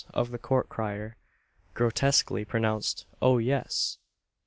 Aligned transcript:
of 0.15 0.31
the 0.31 0.39
Court 0.39 0.67
crier 0.67 1.13
grotesquely 1.75 2.43
pronounced 2.43 3.05
"O 3.21 3.37
yes!" 3.37 3.99